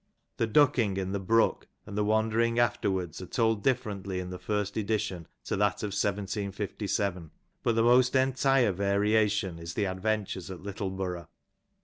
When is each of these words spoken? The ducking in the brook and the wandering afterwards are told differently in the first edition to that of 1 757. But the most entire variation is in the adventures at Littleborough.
The 0.37 0.47
ducking 0.47 0.97
in 0.97 1.11
the 1.11 1.19
brook 1.19 1.67
and 1.85 1.95
the 1.95 2.03
wandering 2.03 2.57
afterwards 2.57 3.21
are 3.21 3.27
told 3.27 3.63
differently 3.63 4.19
in 4.19 4.31
the 4.31 4.39
first 4.39 4.75
edition 4.75 5.27
to 5.43 5.55
that 5.57 5.83
of 5.83 5.89
1 5.89 5.91
757. 5.91 7.29
But 7.61 7.75
the 7.75 7.83
most 7.83 8.15
entire 8.15 8.71
variation 8.71 9.59
is 9.59 9.77
in 9.77 9.83
the 9.83 9.91
adventures 9.91 10.49
at 10.49 10.63
Littleborough. 10.63 11.27